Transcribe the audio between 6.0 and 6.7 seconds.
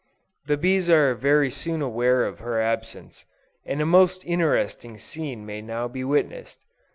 witnessed.